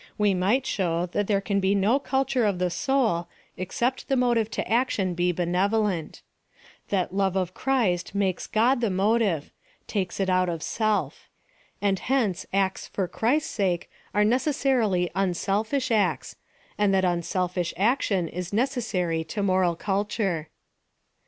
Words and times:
We 0.17 0.33
might 0.33 0.65
show 0.65 1.05
that 1.05 1.27
there 1.27 1.41
can 1.41 1.59
be 1.59 1.75
no 1.75 1.99
culture 1.99 2.43
of 2.43 2.57
the 2.57 2.71
soul 2.71 3.27
except 3.55 4.07
the 4.07 4.15
motive 4.15 4.49
to 4.49 4.67
action 4.67 5.13
be 5.13 5.31
benevolent 5.31 6.23
That 6.89 7.13
love 7.13 7.35
of 7.35 7.53
Christ 7.53 8.15
makes 8.15 8.47
God 8.47 8.81
the 8.81 8.89
motive— 8.89 9.51
takes 9.95 10.19
it 10.19 10.27
out 10.27 10.49
of 10.49 10.63
self; 10.63 11.29
and 11.83 11.99
hence 11.99 12.47
acts 12.51 12.87
for 12.87 13.07
Christ's 13.07 13.51
sake 13.51 13.91
are 14.11 14.25
necessarily 14.25 15.11
unselfish 15.13 15.91
acts, 15.91 16.35
and 16.79 16.91
that 16.95 17.05
unselfish 17.05 17.71
action 17.77 18.27
is 18.27 18.51
necessary 18.51 19.23
to 19.25 19.43
moral 19.43 19.75
culture. 19.75 20.49